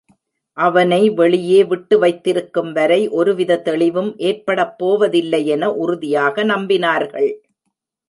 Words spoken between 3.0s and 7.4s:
ஒருவித தெளிவும் ஏற்படப்போவதில்லையென உறுதியாக நம்பினார்கள்.